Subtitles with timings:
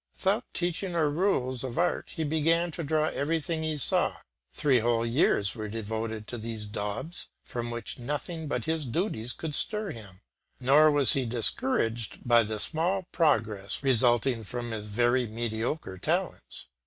[0.15, 4.15] Without teaching or rules of art he began to draw everything he saw.
[4.51, 9.53] Three whole years were devoted to these daubs, from which nothing but his duties could
[9.53, 10.21] stir him,
[10.59, 16.65] nor was he discouraged by the small progress resulting from his very mediocre talents.